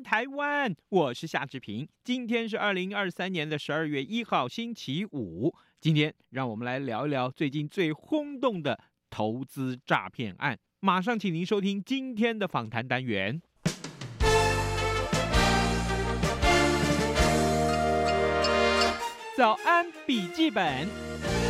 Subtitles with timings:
[0.00, 1.88] 台湾，我是夏志平。
[2.04, 5.52] 今天是二零二三年的十二月一号，星期五。
[5.80, 8.78] 今天让我们来聊一聊最近最轰动的
[9.10, 10.56] 投资诈骗案。
[10.78, 13.42] 马上请您收听今天的访谈单元。
[19.36, 21.41] 早安笔记本。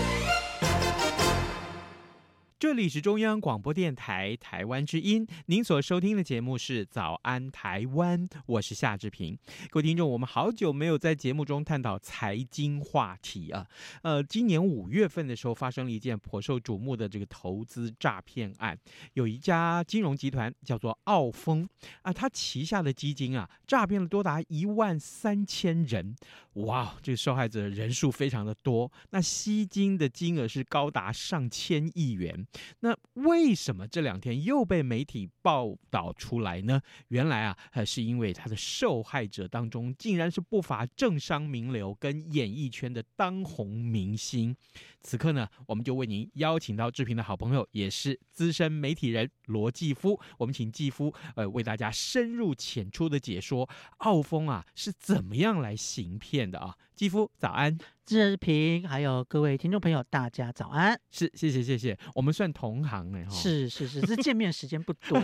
[2.63, 9.37] 这里是中央广播电台台湾之音，您所收听的节目是《早安台湾》，我是夏志平。
[9.69, 13.67] 各位听众，我们好久没有在节目中探讨财经话题啊。
[14.03, 18.79] 呃，今年五月份的时候，发生了一件颇受瞩目的这个投资诈骗案，
[19.15, 21.69] 有一家金融集团叫做澳丰
[22.03, 26.15] 啊，他旗下的基金啊，诈骗了多达一万三千人，
[26.53, 32.47] 哇，这个受害者人数非常的多，那吸金的金额是高达上千亿元。
[32.81, 36.81] 那为什么这两天又被媒体报道出来呢？
[37.09, 44.55] 原来啊，呃，是因为他的受害者当中竟然是不乏政商名流跟演艺圈的当红明星。
[45.01, 50.21] 此刻呢，我们就为您邀请到志平的好朋友，也是资深媒体人罗继夫。
[50.39, 56.77] 我们请继夫呃为大家深入浅出的解说奥丰啊是怎么样来行骗的啊。
[56.95, 60.99] 继夫早安，志平还有各位听众朋友，大家早安。
[61.11, 63.29] 是，谢谢谢谢，我们算同行呢。
[63.31, 65.19] 是是是，这 见面时间不多。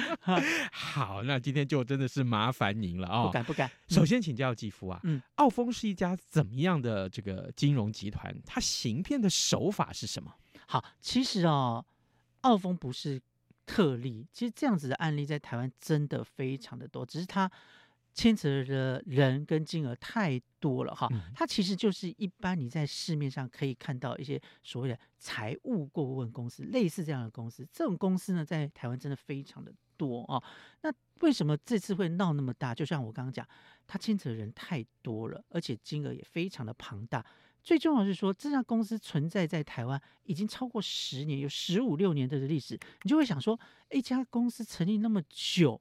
[0.70, 3.26] 好，那今天就真的是麻烦您了啊、哦！
[3.26, 3.70] 不敢不敢。
[3.88, 8.34] 首先请教继夫啊，嗯，澳丰是一家怎么样的这个金融集团？
[8.44, 10.32] 它行骗的手法是什么？
[10.66, 11.84] 好，其实哦，
[12.42, 13.20] 澳丰不是
[13.64, 17.50] 特例，其实这样子的案例在台湾真的非常的多，只是它。
[18.18, 27.64] 牵扯的人跟金额太多了哈，它其实就是一般你在市面上可以看到一些所谓的财务顾问公司，类似这样的公司。
[27.72, 30.42] 这种公司呢，在台湾真的非常的多啊。
[30.82, 32.74] 那为什么这次会闹那么大？
[32.74, 33.46] 就像我刚刚讲，
[33.86, 37.24] 它牵扯的人太多了，而且金额也非常的庞大。
[37.62, 43.56] 最重要的是说，这家公司存在在台湾已经超过十年，有十五六年的历史，你就会想说，
[43.92, 45.80] 一家公司成立那么久，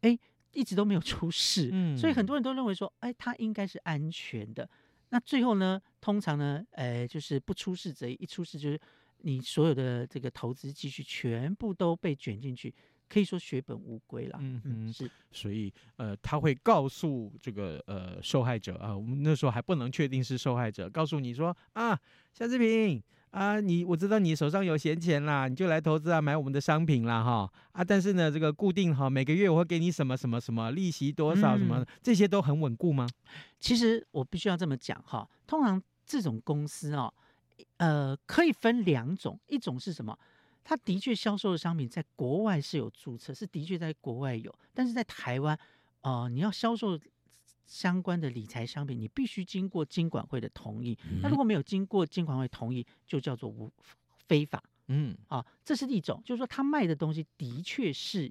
[0.00, 0.18] 哎。
[0.54, 4.68] 一直都没有出事，嗯，所以很多人都认为说，哎，它应该是安全的。
[5.10, 8.80] 那最后呢，通常呢，哎，就是不出事则已，一出事就是
[9.18, 12.74] 你所有的这个投资积蓄全部都被卷进去，
[13.08, 14.38] 可以说血本无归了。
[14.40, 15.10] 嗯嗯，是。
[15.30, 21.98] 所以呃，他会告诉这个呃受害者啊，我们那时候还不能确定是受害者，告诉你说啊，
[22.32, 23.02] 夏志平。
[23.34, 27.82] 啊，你我知道你手上有闲钱啦，你就来投资啊，买我们的商品啦，哈啊！
[27.82, 33.08] 但是呢，这个固定哈，每个月我会给你什么什么什么利息多少什么，嗯、这些都很稳固吗？
[33.58, 37.12] 其实我必须要这么讲哈，通常这种公司哦，
[37.78, 40.16] 呃，可以分两种，一种是什么？
[40.62, 45.58] 它的确销售的商品在国外是有注册，是的确在国外有，但是在台湾，
[46.02, 46.96] 哦、呃，你要销售。
[47.66, 50.98] 相关的理财商品，你必须经过金管会的同意。
[51.22, 53.70] 那如果没有经过金管会同意，就叫做无
[54.26, 54.62] 非法。
[54.88, 58.30] 嗯，啊，这是一种，就是说他卖的东西的确是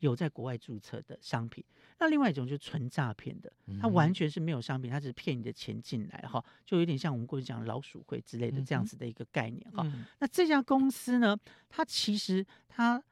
[0.00, 1.64] 有在国外注册的商品。
[1.98, 9.86] 那另外一种就是纯诈骗的，他完全是没有商品，他只是骗你的钱进来哈，就有点像我们过去讲老鼠会之类的这样子的一个概念哈。
[10.18, 13.02] 那这家公司呢，它其实它。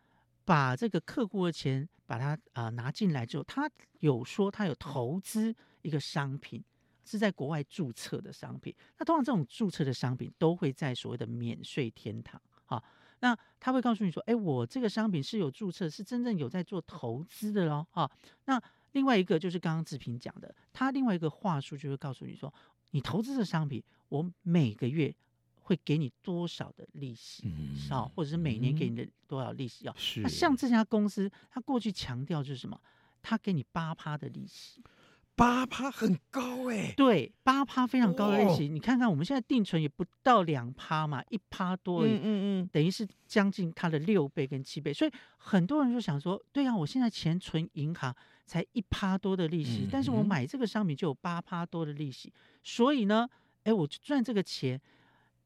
[0.45, 6.63] 把这个客户的钱把它啊、拿进来之后，他有说他有投资一个商品
[7.05, 8.75] 是在国外注册的商品。
[8.99, 12.83] 那通常这种注册的商品都会在所谓的免税天堂啊。
[13.21, 18.11] 那他会告诉你说，哎，我这个商品是有注册，是真正有在做投资的喽啊。
[18.47, 18.61] 那
[18.93, 22.53] 另外一个就是刚刚志平讲的，他另外一个话术就会告诉你说，
[22.91, 25.15] 你投资的商品，我每个月。
[25.63, 27.45] 会给你多少的利息？
[27.89, 29.85] 少、嗯，或者是每年给你的多少利息？
[29.87, 32.81] 要、那像这家公司，它过去强调就是什么？
[33.25, 34.83] 他给你八趴的利息，
[35.37, 36.95] 八趴很高哎、欸。
[36.97, 38.67] 对，八趴非常高的利息。
[38.67, 44.93] 哦、你看看我们现在定存也不到两趴嘛，一趴多，嗯嗯嗯，等于是将近它的六倍跟七倍。
[44.93, 48.13] 所以很多人就想说，对啊，我现在钱存银行
[48.45, 52.33] 才一趴多的利息，嗯、但是我买这个商品就有八趴多的利息，
[52.65, 53.29] 所以呢，
[53.63, 54.81] 哎，我就赚这个钱。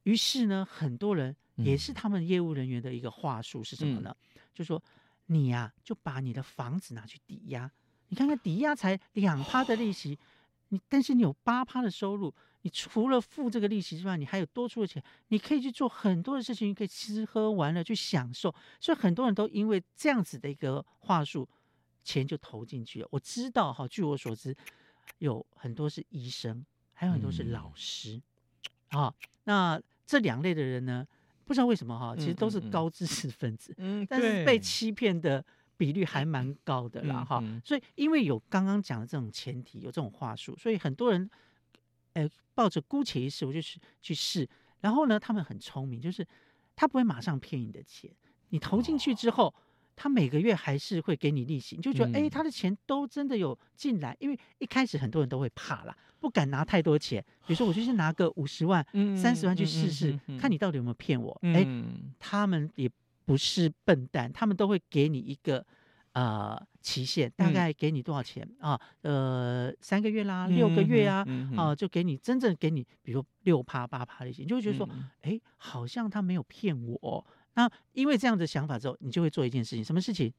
[0.07, 4.17] 于是呢，很多人也是他们业务人员的一个话术是什么呢？
[4.37, 4.81] 嗯、就说
[5.27, 7.69] 你呀、啊，就把你的房子拿去抵押，
[8.07, 10.17] 你看看抵押才两趴的利息，
[10.69, 12.33] 你但是你有八趴的收入，
[12.63, 18.55] 你除了付这个利息之外，你还有多出的钱，你可以去做很多的事情，你可以吃喝玩乐去享受。
[18.79, 21.49] 所以很多人都因为这样子的一个话术，
[22.05, 23.09] 钱就投进去了。
[23.11, 24.57] 我知道哈，据我所知，
[25.19, 28.23] 有很多是医生，还有很多是老师，
[28.91, 29.83] 啊、嗯，那。
[30.07, 31.07] 这两类的人呢，
[31.45, 35.45] 不知道为什么哈，其实都是高知识分子，嗯，嗯嗯但是被欺骗的
[35.77, 37.43] 比率还蛮高的啦哈。
[37.65, 41.29] 所以因为有刚刚讲的这种前提，有这种话术，所以很多人，
[42.13, 44.49] 呃，抱着姑且一试，我就去去试。
[44.81, 46.27] 然后呢，他们很聪明，就是
[46.75, 48.11] 他不会马上骗你的钱，
[48.51, 49.49] 你投进去之后。
[49.49, 49.55] 哦
[49.97, 54.15] 他每个月还是会给你利息，你就觉得哎、嗯，他的钱都真的有进来。
[54.21, 57.25] 因为一开始很多人都会怕啦，不敢拿太多钱。
[57.47, 61.33] 比如说，我就先拿个五十万、三十万去试试，看你到底有没有骗我。
[61.43, 62.91] 哎、嗯，他们也
[63.25, 65.65] 不是笨蛋，他们都会给你一个
[66.13, 68.81] 呃期限，大概给你多少钱、嗯、啊？
[69.01, 71.27] 呃，三个月啦，六个月啊，
[71.57, 74.87] 啊，就给你真正给你，比如六趴八趴利息，你就会觉得说，
[75.23, 77.27] 哎、嗯，好像他没有骗我。
[77.57, 80.33] 那因为这样的想法之后，你就会做一件事情，什么事情？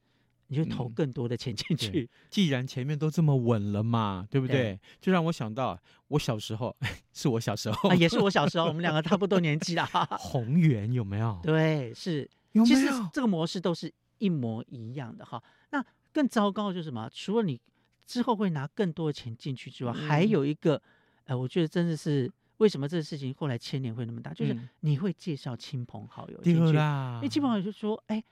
[0.49, 2.03] 你就投更多的钱进去。
[2.03, 4.55] 嗯、既然前面都这么稳了嘛，对不对？
[4.55, 5.77] 对就让我想到
[6.07, 6.73] 我小时候，
[7.11, 9.85] 是我小时候，啊、也是我小时候，我们两个差不多年纪啦。
[10.17, 11.37] 宏源有没有？
[11.43, 12.21] 对，是。
[12.53, 12.65] 有有？
[12.65, 15.43] 其实这个模式都是一模一样的哈。
[15.71, 17.09] 那更糟糕的就是什么？
[17.13, 17.59] 除了你
[18.05, 20.81] 之后会拿更多的钱进去之外，嗯、还有一个，
[21.25, 22.31] 呃，我觉得真的是。
[22.57, 24.33] 为什么这个事情后来牵连会那么大？
[24.33, 28.23] 就是你会介绍亲朋好友进去，因为亲朋好友就说：“哎，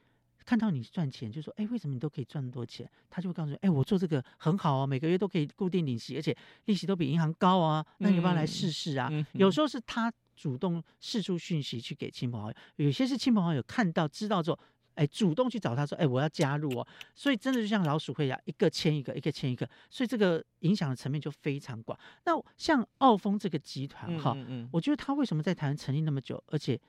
[0.43, 6.35] 看到你赚钱，就说：哎，为什么你都可以赚那么多钱？”他就会告诉你：“哎，我做这个很好啊，每个月都可以固定领息，而且
[6.65, 7.85] 利息都比银行高啊。
[7.99, 14.59] 那你要不要来试试啊？”有时候是他主动释出讯息去给亲朋好友，有些是亲朋好友看到知道之后。
[14.95, 21.97] 哎，主动去找他说：“哎，我要加入哦。”所以真的就像老鼠会一样，一个牵一个，一个牵一个，所以这个影响的层面就非常广。
[22.25, 26.79] 那像澳丰这个集团哈，嗯嗯、我觉得他为什么在台湾成立那么久，而且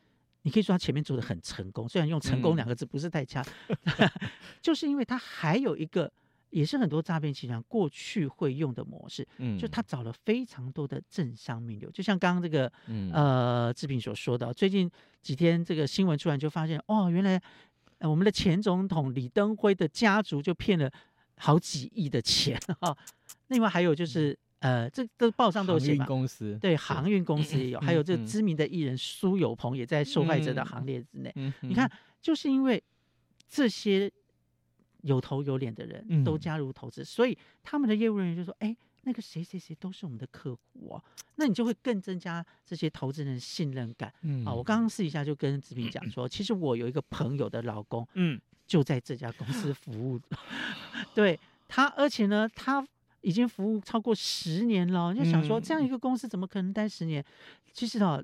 [0.42, 4.10] 你可以说他前面做的很成功，虽然用“成功”两个字不是太恰，嗯、
[4.62, 6.10] 就是因为他还有一个
[6.50, 14.88] 也是很多诈骗集团过去会用的模式，嗯，就他找了非常多的政商名流，就像刚刚这个、嗯、呃志平所说的，最近
[15.22, 17.42] 几天这个新闻出来就发现，哦，原来。
[18.00, 20.90] 我们的前总统李登辉的家族就骗了
[21.36, 22.96] 好几亿的钱哈。
[23.48, 26.04] 另外还有就是，呃，这都报上都有写嘛。
[26.06, 31.34] 公司对，航运公司也有， 还有这知名的艺人苏有朋也在受害者的行列之内。
[31.60, 31.90] 你看，
[32.20, 32.82] 就是因为
[33.48, 34.10] 这些
[35.02, 41.02] 有头有脸的人都加入投资，所以他们的业务人员就说：“哎。”那个谁谁谁都是我们的客户啊，
[41.36, 44.12] 那你就会更增加这些投资人的信任感。
[44.22, 50.20] 嗯，啊，我刚刚试一下就跟子平讲说，其实我有一个朋友的老公，嗯，就在这家公司服务，
[51.14, 51.38] 对
[51.68, 52.84] 他，而且呢，他
[53.20, 55.14] 已经服务超过十年了。
[55.14, 57.24] 你就想说，这样一个公司怎么可能待十年？
[57.72, 58.20] 其实啊，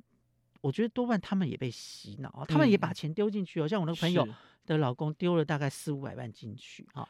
[0.61, 3.69] 我觉得多半他们也被洗脑，他们也把钱丢进去哦。
[3.69, 4.29] 像我那个朋友
[4.67, 7.08] 的老公丢了大概四五百万进去啊，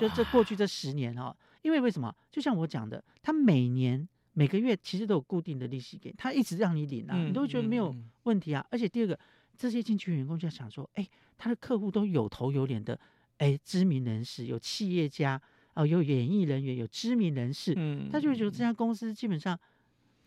[0.00, 1.34] 就这过去这十年哦。
[1.62, 2.14] 因为为什么？
[2.30, 7.94] 就像我讲的，他每年每个月其实都有固定的利息给他，一直让你领啊，你都觉得没有
[8.24, 8.66] 问题啊。
[8.70, 9.18] 而且第二个，
[9.56, 13.00] 这些进去员工就想说，哎，他的客户都有头有脸的，
[13.38, 15.40] 哎，知名人士，有企业家
[15.72, 17.74] 啊，有演艺人员，有知名人士，
[18.12, 19.58] 他就会觉得这家公司基本上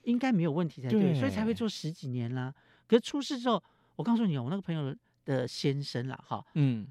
[0.06, 2.52] 应该没有问题才对，所以才会做十几年啦。
[2.88, 3.64] 可是出事之后，
[3.96, 6.88] 我告诉你，我那个朋友的先生啦，哈，嗯，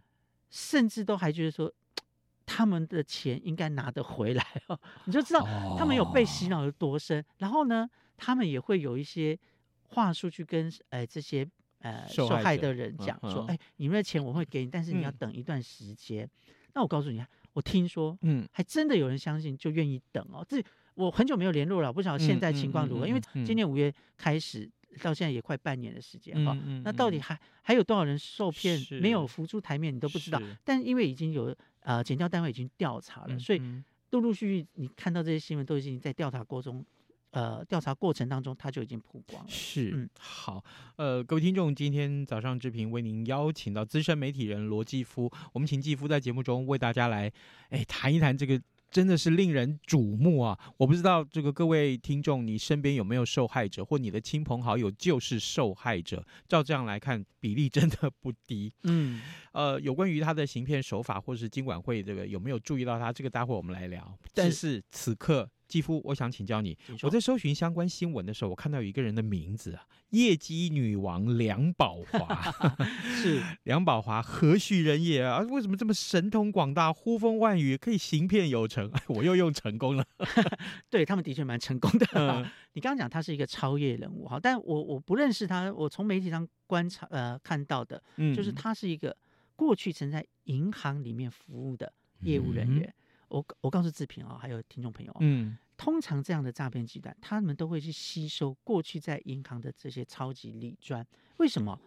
[0.51, 1.73] 甚至都还觉得说。
[2.47, 5.45] 他们的钱应该拿得回来哦， 你就知道
[5.77, 7.23] 他们有被洗脑有多深。
[7.39, 7.87] 然后呢，
[8.17, 9.37] 他们也会有一些
[9.83, 11.47] 话术去跟呃这些
[11.81, 16.27] 呃受害的人讲说，哎，你们的钱我会给你，但是你要等一段时间。
[16.73, 17.23] 那我告诉你，
[17.53, 20.47] 我听说，嗯，还真的有人相信，就愿意等哦。
[20.49, 20.63] 这
[20.95, 23.09] 我很久没有联络了，不晓得现在情况如何。
[23.09, 24.71] 因为今年五月开始
[25.03, 30.41] 到现在也快半年的时间哈，那到底还还有多少人受骗没有浮出台面，你都不知道。
[30.65, 31.53] 但因为已经有。
[31.87, 33.63] 呃，检调单位已经调查了，所以
[34.11, 36.85] 陆陆续续你看到这些新闻都已经在调查过中，
[37.31, 39.49] 呃，调查过程当中它就已经曝光了。
[39.49, 40.65] 是，嗯，好，
[40.97, 47.33] 呃，各位听众，今天早上志平为您邀请到资深媒体人罗继夫，我们请继夫在节目中为大家来，
[47.71, 48.61] 哎，谈一谈这个。
[48.91, 50.59] 真的是令人瞩目啊！
[50.79, 56.25] 我不知道这个各位听众，你身边有没有受害者，或你的亲朋好友就是受害者？
[56.49, 58.73] 照这样来看，比例真的不低。
[58.85, 59.21] 嗯，
[59.53, 63.13] 呃，有关于他的行骗手法，或是金管会这个有没有注意到他？
[63.13, 64.19] 这个待会我们来聊。
[64.33, 72.53] 但是此刻继夫，我想请教你，我在搜寻相关新闻的时候，我看到有一个人的名字啊，业绩女王梁宝华，
[73.21, 75.41] 是梁宝华何许人也啊？
[75.51, 78.91] 为什么这么神通广大、呼风唤雨，可以行骗有成？
[79.09, 80.07] 我又用成功了，
[80.89, 82.07] 对他们的确蛮成功的。
[82.15, 89.17] 嗯你刚刚讲他是一个超越人物哈，但我我不认识他，我从媒体上观察呃看到的，嗯就是他是一个
[89.57, 92.87] 过去曾在银行里面服务的业务人员。
[92.87, 101.07] 嗯我我告诉志平啊，还有听众朋友，嗯通常这样的诈骗集团，他们都会去吸收过去在银行的这些超级理专。
[101.37, 101.79] 为什么？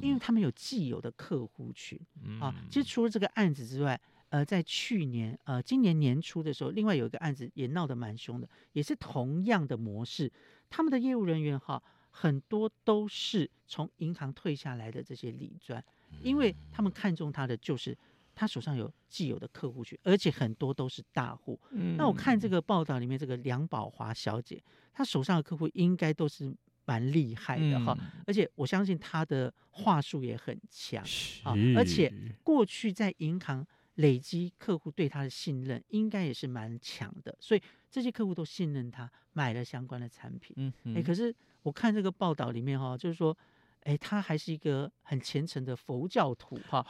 [0.00, 1.98] 因为他们有既有的客户群
[2.40, 2.54] 啊。
[2.70, 10.30] 其实除了这个案子之外，呃，在去年呃今年年初的时候，另外有一个案子也闹得蛮凶的，也是同样的模式。
[10.70, 15.84] 他们的业务人员哈，很多都是从银行退下来的这些理专，
[16.22, 17.98] 因为他们看中他的就是。
[18.34, 21.60] 他手上有既有的客户群，而且很多都是大户。
[21.70, 24.62] 嗯那我看这个报道里面，这个梁宝华小姐，
[24.92, 32.12] 她手上的客户应该都是蛮厉害的哈，嗯而且我相信她的话术也很强是啊，而且
[32.42, 40.72] 过去在银行累积客户对她的信任，应该也是蛮强的，所以这些客户都信任她，买了相关的产品。
[40.94, 43.36] 哎，可是我看这个报道里面哈，就是说，
[43.82, 46.84] 哎，他还是一个很虔诚的佛教徒哈。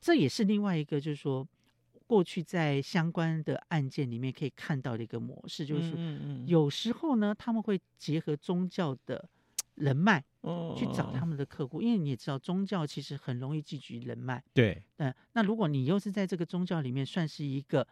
[0.00, 1.46] 这也是另外一个，就是说，
[2.06, 9.28] 过去在相关的案件里面可以看到的一个模式，就是嗯有时候呢，他们会结合宗教的
[9.74, 14.42] 人脉嗯去找他们的客户，因为你也知道，宗教其实很容易聚集人脉。
[14.54, 17.86] 对，嗯，那如果你又是在这个宗教里面算是一个，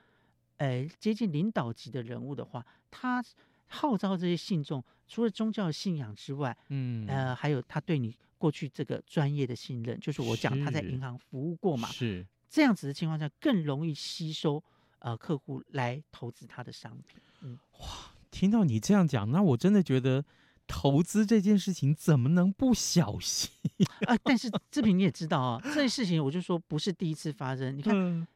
[0.57, 3.23] 呃，接近领导级的人物的话，他
[3.67, 7.07] 号召这些信众，除了宗教信仰之外，嗯。
[7.07, 14.63] 呃，还有他对你过去这个专业的信任，就是我讲他在是银行服务过嘛，是这样子的情况下更容易吸收
[15.01, 17.19] 呃客户来投资他的商品。
[17.43, 17.59] 嗯，
[18.31, 20.25] 听到你这样讲，那我真的觉得
[20.67, 23.51] 投资这件事情怎么能不小心？
[24.07, 27.95] 啊，但是志平你也知道啊，这件事情我就说不是第一次发生，你看。
[27.95, 28.27] 嗯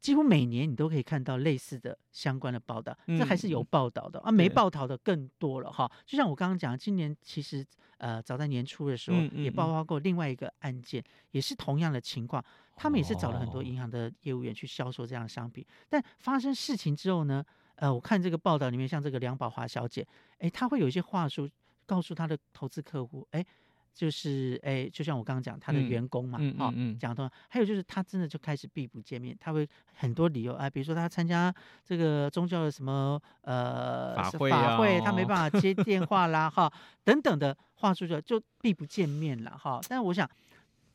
[0.00, 5.90] 几乎每年你都可以看到类似的相关的报道，嗯这还是有报道的啊，没报道的更多了哈。
[6.06, 7.64] 就像我刚刚讲，今年其实
[7.98, 12.42] 呃早在年初的时候也爆发过另外一个案件，也是同样的情况，
[12.76, 20.06] 他们也是找了很多银行的业务员去销售这样的商品，但发生事情之后呢，呃，我看这个报道里面，像这个梁宝华小姐，
[20.38, 21.48] 哎，她会有一些话术
[21.84, 23.44] 告诉她的投资客户，哎。
[23.92, 27.28] 就是哎，就像我刚刚讲，他的员工嘛，嗯嗯哦，嗯嗯讲通。
[27.48, 31.54] 还有就是他真的就开始避不见面，他会很多理由啊，比如说他参加
[31.84, 36.72] 这个宗教的什么呃法会法会，啊他没办法接电话啦，哈，
[37.04, 39.80] 等等的话术就就避不见面了，哈。
[39.88, 40.28] 但是我想，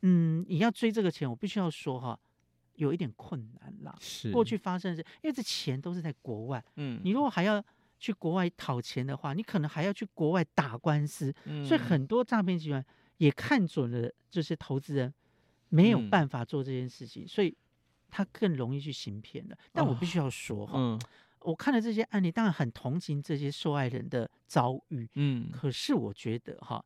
[0.01, 2.17] 嗯，你要追这个钱，我必须要说哈，
[2.75, 3.95] 有一点困难啦。
[3.99, 7.63] 是过去发生的是，因为这钱都是在国外，嗯你如果还要
[8.05, 11.33] 去国外讨钱的话，你可能还要去国外打官司。
[11.67, 12.85] 所以很多诈骗集团
[13.17, 15.11] 也看准了这些投资人
[15.69, 17.57] 没有办法做这件事情，所以
[18.11, 19.57] 他更容易去行骗了。
[19.73, 21.01] 但我必须要说哈，嗯。
[21.39, 25.49] 我看了这些案例，当然很同情这些受害人的遭遇，嗯。
[25.51, 26.85] 可是我觉得哈，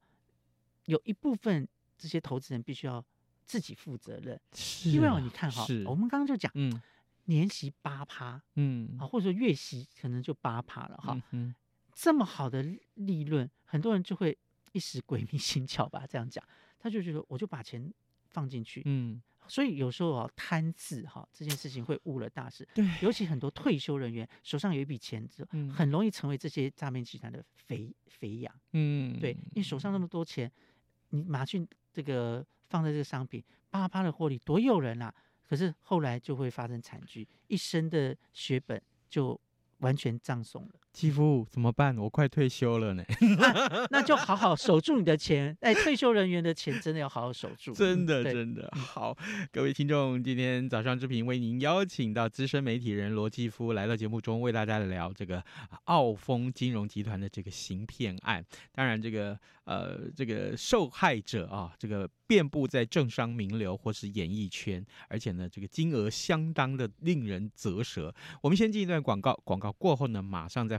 [0.85, 3.03] 有一部分这些投资人必须要
[3.45, 6.81] 自己负责任，是因为你看哈，我们刚刚就讲嗯
[7.29, 8.97] 年息八趴嗯。
[8.99, 11.21] 啊，或者说月息可能就八趴了哈。
[11.31, 11.53] 嗯
[11.93, 14.37] 这么好的利润，很多人就会
[14.71, 16.41] 一时鬼迷心窍吧，这样讲，
[16.79, 17.93] 他就觉得我就把钱
[18.29, 19.21] 放进去，嗯。
[19.49, 22.87] 所以有时候啊贪字哈这件事情会误了大事，对。
[23.01, 25.69] 尤其很多退休人员手上有一笔钱之后，嗯。
[25.69, 29.19] 很容易成为这些诈骗集团的肥肥羊，嗯。
[29.19, 29.35] 对。
[29.55, 30.49] 你手上那么多钱，
[31.09, 35.13] 你拿去这个放在这个商品，八趴的获利多诱人啊，
[35.49, 38.79] 可是后来就会发生惨剧，一生的血本
[39.09, 39.39] 就
[39.79, 40.73] 完全葬送了。
[40.91, 41.97] 继夫怎么办？
[41.97, 43.03] 我快退休了呢，
[43.91, 49.15] 那就好好守住你的钱，哎，退休人员的钱真的要好好守住，真的真的好。
[49.51, 55.43] 各位听众，今天早上之平为您邀请到资深媒体人罗继夫来到节目中，为大家聊这个
[55.85, 58.43] 澳丰金融集团的这个行骗案。
[58.73, 68.13] 当然，这个呃，这个受害者啊，这个遍布在政商名流或是演艺圈，而且呢，这个金额相当的令人啧舌。
[68.41, 70.78] 我们先进一段广告，广告过后呢，马上再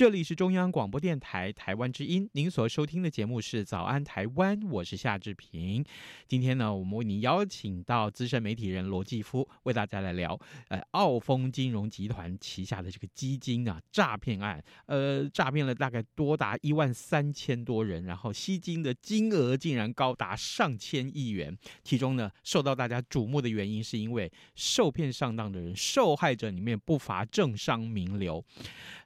[0.00, 5.84] 这里是中央广播电台台湾之音，您所收听的节目是《早安台湾》，我是夏志平。
[6.26, 21.54] 今天呢，我们为您邀请到资深媒体人罗继夫，为大家来聊，呃，澳丰金融集团旗下的这个基金啊诈骗案，呃，诈骗了大概多达一万三千多人，然后吸金的金额竟然高达上千亿元。
[21.84, 28.42] 其中呢，受到大家瞩目的原因，是因为受骗上当的人，受害者里面不乏政商名流。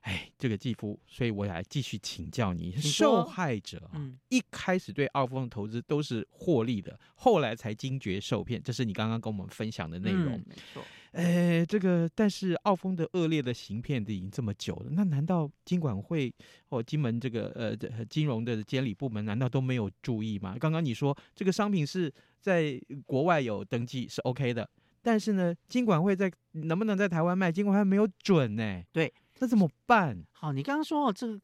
[0.02, 2.72] 哎，这个继夫，所以我也来继续请教你。
[2.76, 10.34] 受害者嗯，一开始对澳丰的投资都是获利的，后来才惊觉受骗，这是你刚刚跟我们分享的内容。
[10.34, 10.82] 嗯、没错。
[11.12, 16.32] 呃，这个，但是澳丰的恶劣的行骗已经这么久了，那难道金管会
[16.68, 20.56] 或金门这个呃金融的监理部门难道都没有注意吗？
[20.58, 24.68] 刚刚你说这个商品是在国外有登记是 OK 的，
[25.02, 28.82] 但是呢，金管会在能不能在台湾卖，金管会没有准呢？
[28.92, 29.12] 对。
[29.44, 30.24] 那怎么办？
[30.32, 31.38] 好，你刚刚说哦，这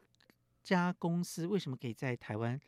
[0.62, 2.58] 家公司为什么可以在台湾，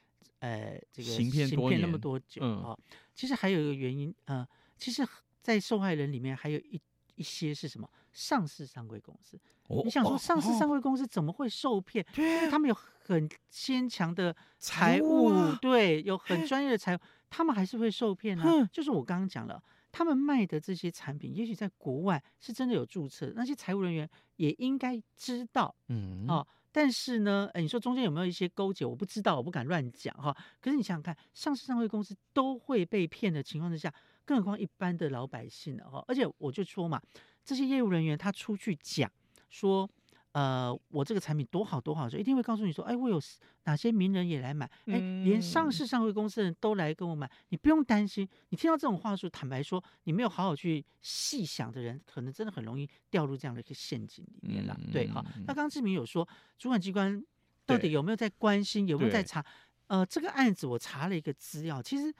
[0.40, 2.78] 呃，这个行骗行骗那么多久啊、嗯？
[3.14, 5.02] 其实还有一个原因，呃，其实，
[5.40, 6.78] 在受害人里面还有一
[7.14, 7.88] 一些是什么？
[8.12, 9.40] 上市上柜公司。
[9.68, 12.04] 哦、你想说，上市上柜公司怎么会受骗？
[12.50, 16.98] 他们有很坚强的财务，财务啊、对，有很专业的财务，
[17.30, 18.68] 他们还是会受骗呢、啊。
[18.70, 19.62] 就是我刚刚讲了。
[19.92, 28.84] 他们卖的这些产品，也许在国外是真的有注册，那些财务人员也应该知道，嗯，哦，但是呢，哎，你说中间有没有一些勾结？
[28.84, 30.36] 我不知道，我不敢乱讲哈。
[30.60, 33.92] 可是你想想看，上市上柜公司都会被骗的情况之下，
[34.24, 36.02] 更何况一般的老百姓呢哈。
[36.08, 37.00] 而且我就说嘛，
[37.44, 39.08] 这些业务人员他出去讲
[39.48, 39.88] 说。
[40.32, 43.20] 呃，我这个产品多好多好，就一定会告诉你说，哎，我有
[43.64, 48.26] 哪些名人也来买，哎，连上市上柜公司的人都来跟我买，你不用担心。
[48.48, 54.74] 你听到这种话术，坦白说，你没有好好去细想的人，可能真的很容易掉入这样的一个陷阱里面了。
[54.90, 56.26] 对，好，那刚刚志明有说，
[56.58, 57.22] 主管机关
[57.66, 59.44] 到底有没有在关心，有没有在查？
[59.88, 62.10] 呃，这个案子我查了一个资料，其实，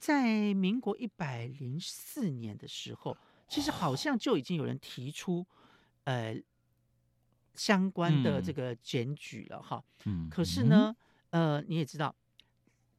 [0.00, 3.16] 在民国一百零四年的时候，
[3.48, 5.46] 其实好像就已经有人提出，
[6.02, 6.36] 呃。
[7.54, 10.94] 相关的这个检举了哈，嗯，可是呢，
[11.30, 12.14] 呃，你也知道，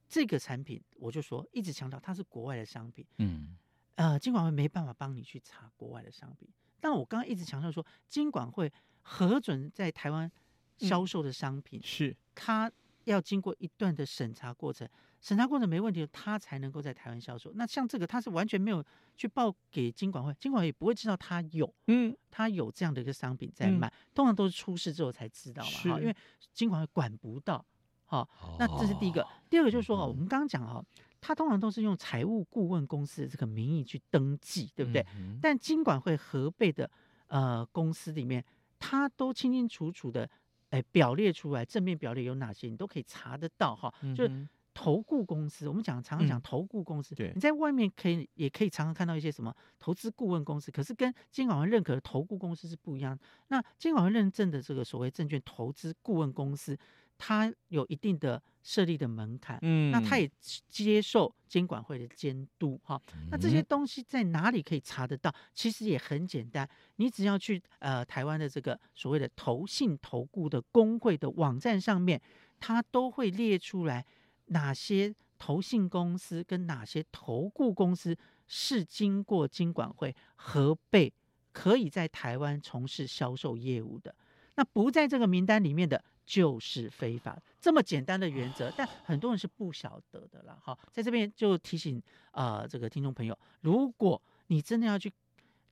[0.08, 3.56] 这个产品，我就说一直强调它是国外的商品，嗯，
[3.96, 6.48] 呃，监管会没办法帮你去查国外的商品，
[6.80, 10.30] 但我刚刚一直强调说，监管会核准在台湾
[10.78, 12.16] 销售的商品，是。
[12.34, 12.70] 它
[13.06, 14.88] 要经过一段的审查过程。
[15.20, 17.50] 审查过程没问题，他才能够在台湾销售。
[17.54, 18.84] 那像这个，他是完全没有
[19.16, 23.88] 去报给金管会，金管会也不会知道他有，嗯，他有这样的一个商品在卖。
[23.88, 26.14] 嗯、通常都是出事之后才知道嘛，哈，因为
[26.52, 27.64] 金管会管不到。
[28.04, 29.22] 好，那这是第一个。
[29.22, 30.84] 哦、第二个就是说，我们刚刚讲哈，
[31.20, 35.04] 他通常都是用财务顾问公司的这个名义去登记，对不对？
[35.16, 36.88] 嗯、但金管会核备的
[37.26, 38.44] 呃公司里面，
[38.78, 40.28] 他都清清楚楚的
[40.70, 44.48] 哎表列出来，正面表列有哪些，你都可以查得到哈，就是。
[44.78, 53.18] 投顾公司，我们讲常常讲投顾公司，你在外面可以也可以常常看到一些什么投资顾问公司，可是跟监管会认可的投顾公司是不一样。
[53.48, 56.78] 那监管会认证的这个所谓证券投资顾问公司，
[57.18, 60.30] 它有一定的设立的门槛，嗯，那它也
[60.68, 63.00] 接受监管会的监督，哈。
[63.30, 65.34] 那这些东西在哪里可以查得到？
[65.54, 72.20] 其实也很简单，你只要去呃台湾的这个所谓的投信投顾的工会的网站上面，
[72.60, 74.04] 它都会列出来。
[74.50, 81.12] 哪些投信公司跟哪些投顾公司是经过监管会核备，
[81.50, 84.14] 可以在台湾从事销售业务的？
[84.54, 90.58] 那不在这个名单里面的，就是非法，这么简单的原则，但很多人是不晓得的啦。
[90.60, 95.10] 好，在这边就提醒啊、呃，这个听众朋友，如果你真的要去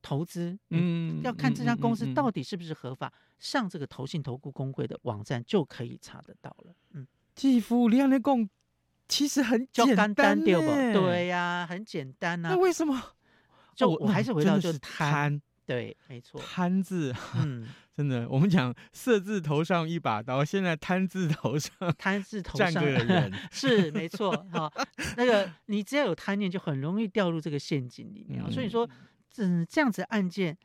[0.00, 6.74] 投资，嗯，要看这家公司到底是不是合法，嗯嗯嗯嗯、上这个投信投顾公会的网站就可以查得到了。
[6.92, 8.48] 嗯，继父两年共
[9.08, 11.00] 其实很简单，对不？
[11.00, 12.52] 对呀、啊，很简单呐、啊。
[12.54, 13.02] 那为什么？
[13.74, 17.68] 就我还是回到就是，贪对，没错，贪字， 嗯。
[17.96, 24.68] 真的，我们讲色字头上一把刀，现在贪字头上， 贪字头上站个人 是没错哈。
[25.16, 28.42] 那个你只要有贪念，就很容易掉入这个陷阱里面。
[28.44, 28.88] 嗯、所以说，
[29.36, 30.58] 嗯，这样子案件，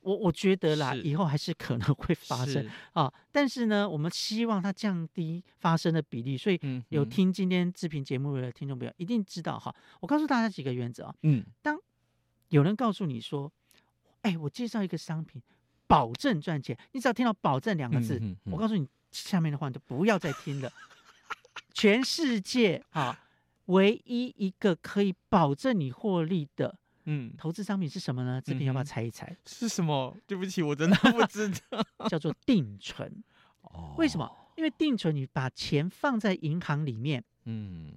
[0.00, 3.14] 我我觉得啦，以后还是可能会发生啊。
[3.30, 6.36] 但是呢，我们希望它降低发生的比例。
[6.36, 9.72] 所以有听今天视频节目的听众朋友一定知道哈。
[10.00, 11.14] 我告诉大家几个原则啊。
[11.22, 11.78] 嗯，当
[12.48, 13.52] 有人告诉你说，
[14.26, 15.40] 哎，我介绍一个商品。
[15.88, 20.68] 保证赚钱，你只要听到“保证”两个字，我告诉你，下面的话你就不要再听了。
[21.72, 23.16] 全世界啊，
[23.66, 28.42] 唯一一个可以保证你获利的，嗯，投资商品是什么呢？
[28.44, 29.36] 这边要不要猜一猜？
[29.46, 30.12] 是什么？
[30.26, 32.08] 对不起，我真的不 知道。
[32.08, 33.22] 叫做定存。
[33.60, 33.94] 哦。
[33.96, 34.28] 为什么？
[34.56, 37.92] 因为定存，你把钱放在银行里面，嗯，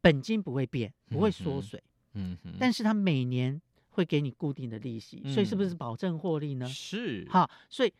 [0.00, 1.80] 本金不会变，不会缩水，
[2.14, 3.62] 嗯，但是它每年。
[3.94, 6.66] 会给你固定的利息，所以是不是保证获利呢？
[6.66, 7.92] 是，好，所以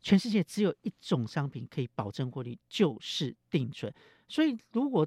[0.00, 3.92] 全世界只有一种商品可以保证获利，就是定存。
[4.28, 5.04] 所以如果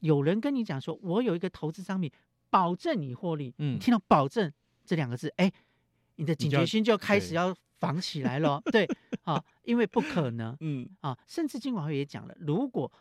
[0.00, 2.12] 有人跟你讲说，我有一个投资商品
[2.50, 4.52] 保证你获利，嗯，听到“保证”
[4.84, 5.50] 这两个字，哎，
[6.16, 8.60] 你的警觉心就开始要防起来了。
[8.70, 8.86] 对，
[9.22, 12.92] 啊，因为不可能， 嗯，啊，甚至金管会也讲了，如果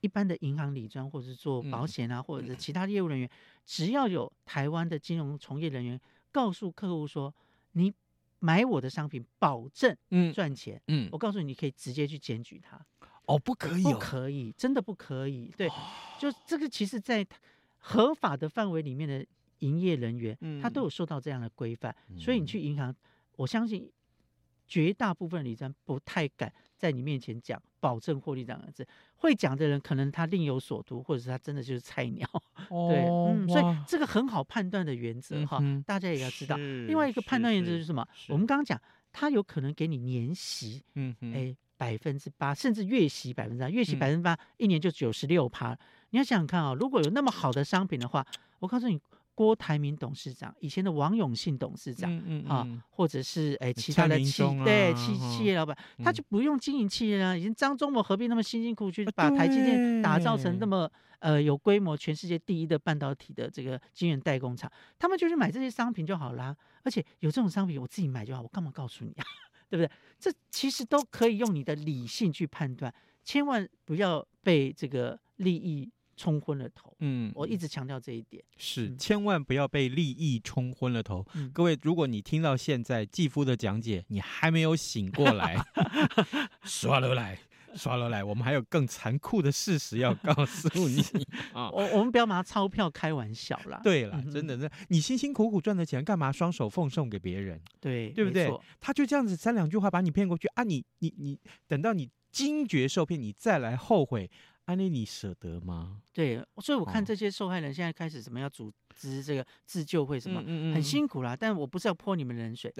[0.00, 3.30] 一般的银行理专或者是做保险啊，或者是其他业务人员，
[3.64, 6.00] 只要有台湾的金融从业人员。
[6.34, 7.32] 告诉客户说，
[7.72, 7.94] 你
[8.40, 9.96] 买我的商品，保证
[10.34, 10.82] 赚钱。
[10.88, 12.84] 嗯，嗯我告诉你，你可以直接去检举他。
[13.26, 15.54] 哦，不可以、哦，不可以，真的不可以。
[15.56, 15.74] 对，哦、
[16.18, 17.24] 就这个，其实，在
[17.78, 19.24] 合法的范围里面的
[19.60, 21.94] 营业人员，嗯、他都有受到这样的规范。
[22.08, 22.92] 嗯、所以你去银行，
[23.36, 23.88] 我相信
[24.66, 26.52] 绝大部分理专不太敢
[26.84, 28.86] 在你面前讲保证获利两个字。
[29.16, 32.28] 会讲的人，可能他另有所图，或者是他真的就是菜鸟。
[32.68, 36.58] 哦、 对，嗯，所以这个很好判断的原则哈，嗯、大家也要知道。
[36.58, 38.06] 另外一个判断原则是什么？
[38.28, 38.78] 我们刚刚讲，
[39.14, 45.72] 他有可能给你年息，嗯哼，哎，百分之八，甚至月息百分之八，月息百分之八，一年就九十六趴。
[45.72, 45.78] 嗯、
[46.10, 48.26] 你要想想看啊、哦，如果有那么好的商品的话，
[48.58, 49.00] 我告诉你。
[49.34, 57.36] 郭台铭董事长，以前的王永信董事长，嗯嗯啊，或者是哎其他的企对企企业老板，他就不用经营企业啊。
[57.36, 64.70] 以前张忠谋何必那么辛辛苦苦去把台积电打造成那么呃有规模、全世界第一的半导体的这个晶圆代工厂？
[64.98, 66.56] 他们就是买这些商品就好啦。
[66.84, 69.24] 而且有这种商品，我自己买就好，我干嘛告诉你啊？
[69.68, 69.90] 对不对？
[70.20, 72.94] 这其实都可以用你的理性去判断，
[73.24, 75.90] 千万不要被这个利益。
[76.16, 81.26] 冲昏了头，嗯，我一直强调这一点，是、嗯、千万不要被利益冲昏了头。
[81.34, 85.56] 嗯、各位，如果你听到现在继父的讲解，你还没有醒过来，
[86.64, 87.38] 刷了来，
[87.74, 91.02] 刷了来，我们还有更残酷的事实要告诉你
[91.52, 91.70] 啊！
[91.70, 93.80] 我我们不要拿钞票开玩笑啦。
[93.82, 97.60] 对了，真的，那你辛辛苦苦赚的钱，干嘛双手奉送给别人？
[97.80, 98.52] 对，对不对？
[98.80, 100.62] 他就这样子三两句话把你骗过去啊！
[100.62, 104.30] 你你你，等到你惊觉受骗，你再来后悔。
[104.66, 106.00] 安妮，你舍得吗？
[106.12, 111.36] 对，所以我看这些受害人现在开始什么要组织这个自救会什么，嗯嗯嗯很辛苦啦。
[111.36, 112.72] 但我不是要泼你们冷水，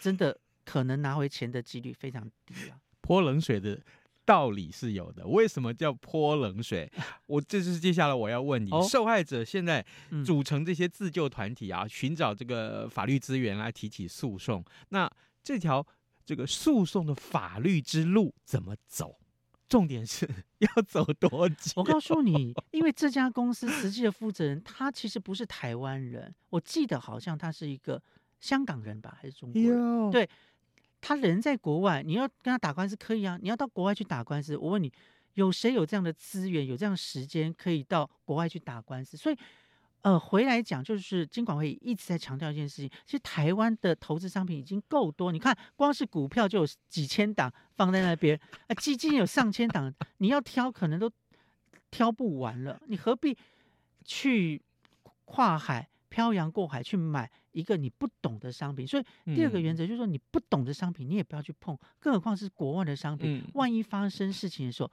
[0.00, 2.76] 真的可能拿回钱的几率非常低啊。
[3.00, 3.80] 泼冷水的
[4.24, 6.90] 道理是有的，为什么叫泼冷水？
[7.26, 9.84] 我这是接下来我要问你，哦、受害者现在
[10.24, 15.10] 组成这些自救团体啊，寻找这个法律资源来提起诉讼，那
[15.42, 15.84] 这条
[16.24, 19.18] 这个诉讼的法律之路怎么走？
[19.72, 20.28] 重点是
[20.60, 21.72] 要走多久？
[21.76, 28.02] 我告诉你，因为这家公司实际的负责人他其实不是台湾人，我记得好像他是一个
[28.38, 29.70] 香港人吧，还是中国人？
[29.70, 30.28] 呦对，
[31.00, 34.54] 他人在国外，你要跟他打官司可以啊，你要到国外去打官司。
[34.58, 34.92] 我问你，
[35.34, 39.16] 有谁有这样的资源，有这样的时间可以到国外去打官司？
[39.16, 39.36] 所以。
[40.02, 48.36] 呃，回来讲就是金管会一直在强调一件事情，其实台湾的投资商品已经够多，你看光是股票就有几千档放在那边，
[48.66, 51.08] 啊，基金有上千档，你要挑可能都
[51.92, 53.36] 挑不完了，你何必
[54.04, 54.60] 去
[55.24, 58.84] 跨海漂洋过海去买一个你不懂的商品？
[58.84, 59.04] 所以
[59.36, 64.90] 第二个原则就是说，你不懂的商品你也不要去碰，更何况是国外的商品，万一发生事情的时候，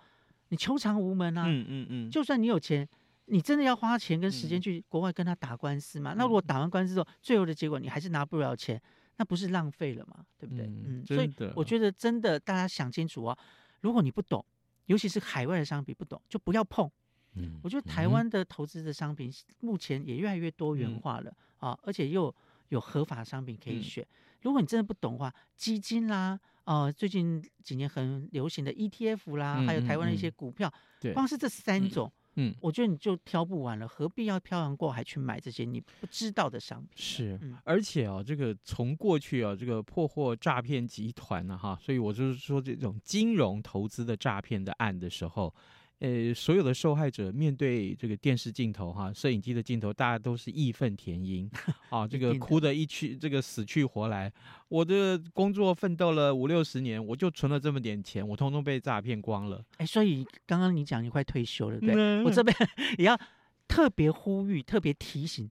[0.50, 2.88] 你求偿无门啊，嗯嗯嗯，就算你有钱。
[3.30, 6.14] 你真的要花钱跟时间去国外跟他打官司吗？
[6.14, 8.82] 嗯、那如果打完官司之后，最后的结果你还是拿不了钱，
[9.18, 10.26] 那不是浪费了吗？
[10.38, 10.66] 对不对？
[10.66, 13.38] 嗯，嗯，所以我觉得真的大家想清楚啊，
[13.82, 14.44] 如果你不懂，
[14.88, 16.90] 尤其是海外的商品不懂就不要碰。
[17.36, 22.34] 嗯我觉得台湾的投资的商品目前也越来越多元化了、嗯、啊，而且又
[22.70, 24.06] 有合法商品可以选。
[24.42, 32.12] 如果你真的不懂的话，基金啦，哦、呃，最近几年很流行的 ETF 啦，嗯、还有台湾的一些股票，对，光是这三种。
[32.40, 36.90] 嗯，我觉得你就挑不完了，何必要漂洋过海去买这些你不知道的商品？
[36.96, 45.54] 是，嗯、而且啊，这个从过去啊，这个破获诈骗集团呢，哈，所以我就是说，这种金融投资的诈骗的案的时候。
[46.00, 51.50] 呃，所有的受害者面对这个电视镜头哈，摄影机的镜头，大家都是义愤填膺
[51.90, 54.32] 啊，这个哭的一去，这个死去活来。
[54.70, 59.62] 我的工作奋斗了五六十年，我就存了这么点钱，我通通被诈骗光了。
[59.78, 62.56] 哎，所以刚刚你讲你快退休了，对，嗯、我这边
[62.98, 63.20] 也要
[63.68, 65.50] 特别呼吁、特别提醒，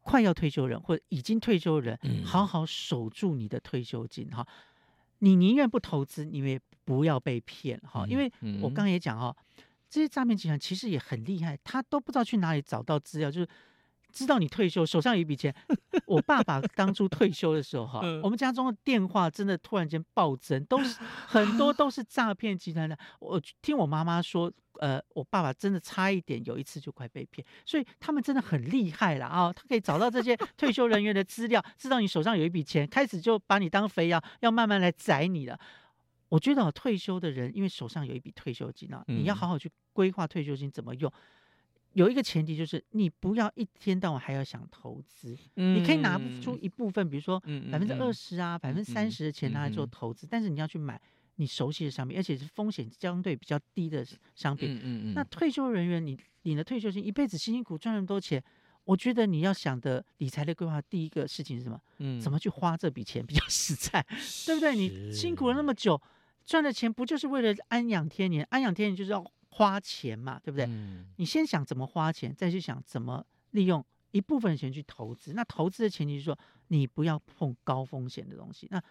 [0.00, 4.44] 快要退休人或者已经退休的人，嗯、好好守住你的退休金哈。
[5.20, 9.36] 你宁愿不投资，你也不要被骗哈，因为我刚刚也讲哈，
[9.90, 13.48] 这些诈骗集团其实也很厉害，他都不知道去哪里找到资料，就是
[14.10, 15.54] 知道你退休手上有一笔钱。
[16.06, 22.96] 我爸爸当初退休的时候哈，我们家中的电话真的突然间暴增，都是很多都是诈骗集团的。
[23.20, 24.50] 我听我妈妈说。
[24.78, 29.50] 呃，我爸爸真的差一点，有一次就快被骗，所以他们真的很厉害了啊！
[29.50, 35.58] 他可以找到这些退休人员的资料，知道你手上有一笔钱，开始就把你当肥羊，要慢慢来宰你了。
[36.28, 41.12] 我觉得、啊、退休的人，因为手上有一笔退休金啊，你要好好去规划退休金怎么用。
[41.92, 51.00] 有一个前提就是，你不要一天到晚还要想投资，你可以拿出一部分，比如说百分之二十啊，百分之三十的钱拿来做投资，但是你要去买。
[51.38, 54.02] 你熟悉的商品，而且是风险相对比较低的
[54.34, 54.72] 商品。
[54.76, 55.14] 嗯嗯嗯。
[55.14, 58.42] 那退休人员，你你的退休金一辈子辛辛苦赚那么多钱，
[58.84, 61.78] 我觉得你要想的理财的规划，第一个事情是什么？
[61.98, 62.18] 嗯。
[62.18, 64.02] 怎么去花这笔钱比较 实在，
[64.46, 64.74] 对不对？
[64.74, 66.00] 你辛苦了那么久，
[66.46, 68.46] 赚的钱不就是为了安养天年？
[68.50, 70.64] 安养天年就是要花钱嘛，对不对？
[70.66, 71.06] 嗯。
[71.16, 75.34] 你先想怎么花钱，再去想怎么利用一部分的钱去投资。
[75.34, 78.66] 那投资的前提是说，你不要碰高风险的东西。
[78.70, 78.82] 那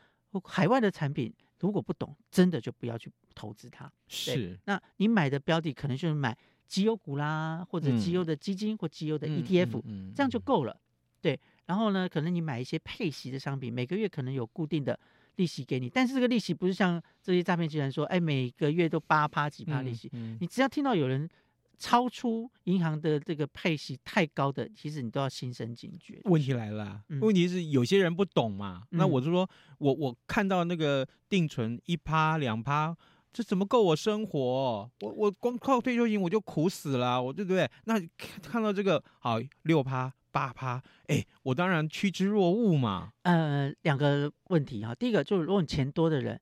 [0.43, 1.33] 海外的产品。
[1.61, 3.91] 如果不懂，真的就不要去投资它。
[4.09, 6.37] 是，那你买的标的可能就是买
[6.67, 10.77] 绩优股啦，或者绩优的基金或绩优的 ETF，、嗯、这样就够了。
[11.21, 14.99] 对，然后呢，可能你买一些配息的商品，每个月可能有固定的
[15.35, 20.09] 利息给你，但是这个利息不是像这些诈骗集团说，哎，每个月都八趴几趴利息。
[20.13, 21.29] 嗯嗯、你只要听到有人。
[21.77, 26.21] 超出银行的这个配息太高的，其实你都要心生警觉。
[26.23, 28.83] 问题来了，嗯、问题是有些人不懂嘛。
[28.91, 29.45] 嗯、那我就说，
[29.79, 32.95] 我我看到那个定存一趴两趴，
[33.33, 34.89] 这怎么够我生活？
[35.01, 37.69] 我我光靠退休金我就苦死了，我对不对？
[37.83, 37.99] 那
[38.41, 43.13] 看到这个好六趴八趴，哎，我当然趋之若鹜嘛。
[43.21, 46.37] 呃，两个问题哈，第一个就是如果你钱多的人，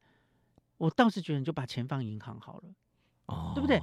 [0.77, 2.73] 我倒是觉得你就把钱放银行好了，
[3.27, 3.79] 哦，对不对？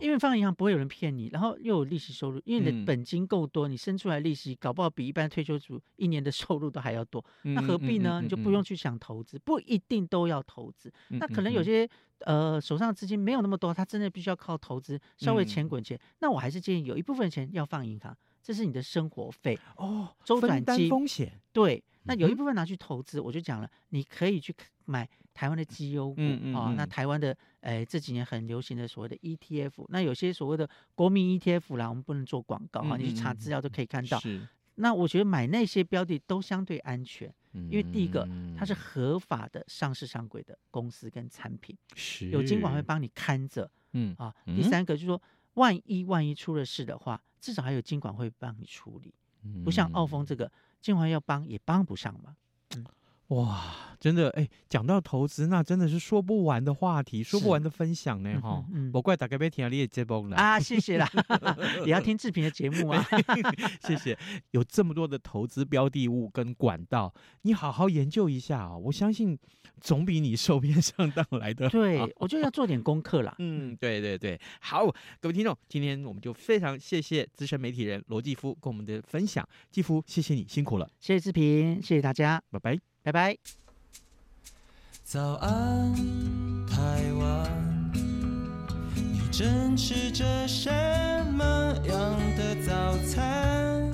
[0.00, 8.20] 因为放银行不会有人骗你，然后又有利息收入，因为你的本金够多，嗯、你生出来利息搞不好比一般退休族一年的收入都还要多，嗯、那何必呢？
[8.22, 10.88] 你就不用去想投资，不一定都要投资。
[11.10, 11.88] 嗯、那可能有些
[12.20, 15.96] 呃手上资金没有那么多，他真的必须要靠投资，稍微钱滚钱。
[15.96, 21.82] 嗯、那我还是建议有一部分钱要放银行，这是你的生活费哦，周转金风险对。
[22.04, 24.54] 那有一部分拿去投资，我就讲了，你可以去
[24.86, 26.74] 买台湾的绩优股啊、嗯嗯嗯哦。
[26.74, 34.18] 那台湾的，诶这几年很流行的所谓的 ETF，那有些所谓的国民 ETF 啦，我们不能做广告啊，嗯嗯你去查资料都可以看到。
[34.20, 34.40] 是。
[34.76, 43.70] 那我觉得买那些标的都相对安全，因为第一个它是合法的上市上柜的公司跟产品，是有金管会帮你看着。
[43.92, 44.34] 嗯啊。
[44.46, 45.20] 第三个就是说，
[45.58, 49.12] 万一万一出了事的话，至少还有监管会帮你处理，
[49.64, 50.50] 不像澳丰这个。
[50.80, 52.36] 金管要帮也帮不上嘛，
[52.76, 52.86] 嗯，
[53.28, 53.62] 哇，
[54.00, 61.08] 真的哎，讲到投资，那真的是说不完的话题，说不完的分享呢，哈，我怪大概被听你也接崩了啊，谢谢啦，
[61.84, 63.06] 也要听志平的节目啊，
[63.86, 64.18] 谢谢，
[64.52, 67.12] 有这么多的投资标的物跟管道，
[67.42, 69.38] 你好好研究一下啊，我相信。
[69.80, 71.68] 总比你受骗上当来的。
[71.68, 73.32] 对，我就要做点功课啦。
[73.38, 74.84] 嗯，对对对，好，
[75.20, 79.48] 各位听众，今天我们就非常谢谢资深媒体人罗继夫跟我们的分享。
[79.70, 80.90] 继夫，谢谢你辛苦了。
[80.98, 83.36] 谢谢志平，谢谢大家，拜拜，拜拜。
[85.02, 85.94] 早安，
[86.66, 87.92] 台湾，
[88.94, 90.70] 你正吃着什
[91.32, 91.44] 么
[91.86, 93.90] 样的早餐？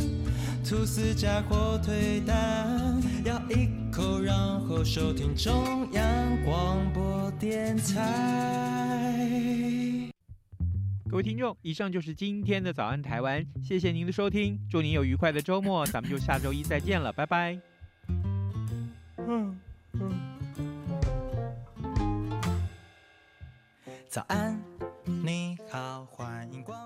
[0.64, 4.34] 吐司加火腿蛋，咬一口，然
[4.66, 9.20] 后收听中央广播电台。
[11.08, 17.73] 各位听众，以上就是今天的早安台湾，谢谢您的收听，祝您有愉快的周末，咱们就下周一再见了，拜拜。
[19.26, 19.58] 嗯
[19.92, 20.34] 嗯。
[24.08, 24.60] 早安，
[25.04, 26.78] 你好，欢迎光